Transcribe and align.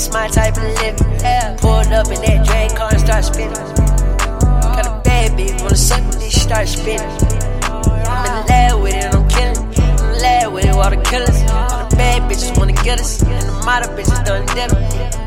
It's 0.00 0.08
my 0.14 0.28
type 0.28 0.56
of 0.56 0.64
living. 0.80 1.12
Yeah. 1.20 1.60
Pulled 1.60 1.92
up 1.92 2.08
in 2.08 2.24
that 2.24 2.40
drag 2.48 2.72
car 2.74 2.88
and 2.88 3.00
start 3.04 3.22
spinning. 3.22 3.52
Got 3.52 4.88
a 4.88 4.96
bad 5.04 5.36
bitch, 5.36 5.60
wanna 5.60 5.76
suck 5.76 6.00
with 6.08 6.24
start 6.32 6.68
spinning. 6.68 7.04
I'm 8.08 8.24
in 8.24 8.48
love 8.48 8.80
with 8.80 8.96
it, 8.96 9.04
and 9.04 9.12
I'm 9.12 9.28
killing. 9.28 9.60
I'm 9.60 10.08
in 10.08 10.22
love 10.24 10.52
with 10.56 10.64
it, 10.64 10.72
all 10.72 10.88
the 10.88 11.04
killers. 11.04 11.36
All 11.52 11.84
the 11.84 11.96
bad 12.00 12.24
bitches 12.32 12.56
wanna 12.56 12.72
get 12.80 12.98
us, 12.98 13.20
and 13.20 13.44
the 13.44 13.52
model 13.60 13.92
bitches 13.92 14.24
done 14.24 14.48
did 14.56 14.72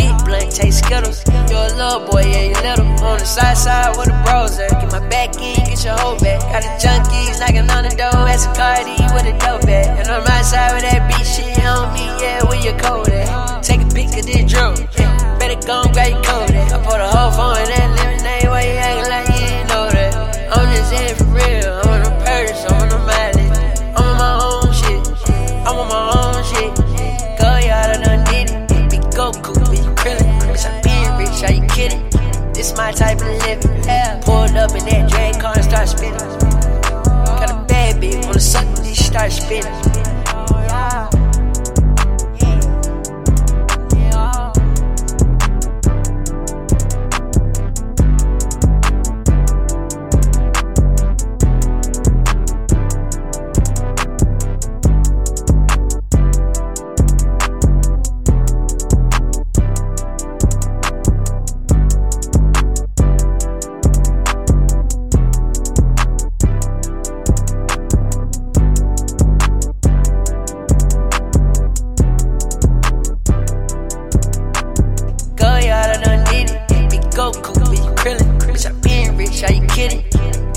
Beat 0.00 0.16
Big 0.16 0.24
blunt, 0.24 0.48
chase 0.48 0.80
Skittles. 0.80 1.20
You're 1.52 1.68
a 1.68 1.76
little 1.76 2.08
boy, 2.08 2.24
yeah, 2.24 2.48
you 2.48 2.56
little. 2.64 2.88
On 3.04 3.20
the 3.20 3.28
side 3.28 3.60
side 3.60 3.92
with 4.00 4.08
the 4.08 4.16
bros 4.24 4.58
at. 4.58 4.80
Get 4.80 4.88
my 4.88 5.04
back 5.12 5.36
in, 5.44 5.60
get 5.68 5.84
your 5.84 5.92
whole 6.00 6.16
back. 6.24 6.40
Got 6.40 6.64
the 6.64 6.72
junkies 6.80 7.36
knocking 7.36 7.68
on 7.68 7.84
the 7.84 7.92
door, 8.00 8.16
as 8.32 8.48
a 8.48 8.52
Carti 8.56 8.96
with 9.12 9.28
a 9.28 9.36
dope 9.44 9.68
bag. 9.68 9.92
And 10.00 10.08
on 10.08 10.24
my 10.24 10.40
side 10.40 10.72
with 10.72 10.88
that 10.88 11.04
bitch, 11.12 11.28
she 11.36 11.44
on 11.68 11.92
me, 11.92 12.08
yeah, 12.16 12.40
where 12.48 12.56
you 12.56 12.72
cold 12.80 13.12
at? 13.12 13.23
Better 15.64 15.72
go 15.72 15.82
and 15.82 15.94
grab 15.94 16.10
your 16.12 16.22
code 16.22 16.50
at. 16.50 16.72
I 16.72 16.78
put 16.78 17.00
a 17.00 17.08
whole 17.08 17.30
phone 17.30 17.56
in 17.56 17.68
that 17.68 17.88
lemonade. 17.96 18.48
Why 18.48 18.62
you 18.64 18.76
acting 18.76 19.08
like 19.08 19.28
you 19.28 19.46
didn't 19.48 19.68
know 19.68 19.88
that? 19.90 20.12
I'm 20.52 20.68
just 20.76 20.92
in 20.92 21.16
for 21.16 21.24
real. 21.32 21.72
I'm 21.80 21.88
on 21.88 22.00
a 22.04 22.12
purse, 22.24 22.64
I'm 22.68 22.82
on 22.82 22.88
a 22.92 22.98
mileage. 23.00 23.80
I'm 23.96 24.04
on 24.04 24.16
my 24.20 24.32
own 24.44 24.68
shit. 24.72 25.00
I'm 25.64 25.76
on 25.80 25.88
my 25.88 26.04
own 26.20 26.44
shit. 26.44 26.70
Go, 27.40 27.48
y'all, 27.64 27.80
I 27.80 27.96
done 27.96 28.24
did 28.28 28.50
it. 28.50 28.90
Be 28.90 28.98
Goku, 29.16 29.54
be 29.70 29.80
Krillin. 29.96 30.36
Bitch, 30.44 30.64
I 30.68 30.70
been 30.84 31.16
rich, 31.18 31.42
are 31.48 31.52
you 31.52 31.64
kidding? 31.68 32.04
This 32.52 32.76
my 32.76 32.92
type 32.92 33.20
of 33.20 33.32
living. 33.44 33.72
Pulled 34.22 34.56
up 34.56 34.70
in 34.76 34.84
that 34.84 35.08
drag 35.08 35.40
car 35.40 35.54
and 35.56 35.64
start 35.64 35.88
spinning. 35.88 36.03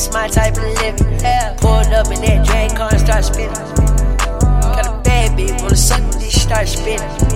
This 0.00 0.10
my 0.14 0.28
type 0.28 0.56
of 0.56 0.62
living. 0.62 1.20
Yeah. 1.20 1.54
Pulled 1.60 1.92
up 1.92 2.06
in 2.06 2.22
that 2.22 2.46
drag 2.46 2.74
car 2.74 2.88
and 2.90 3.00
start 3.00 3.22
spinning. 3.22 3.52
Got 3.52 4.86
a 4.86 5.02
bad 5.04 5.38
bitch, 5.38 5.60
wanna 5.60 5.76
suck 5.76 6.00
this, 6.12 6.40
start 6.40 6.68
spinning. 6.68 7.29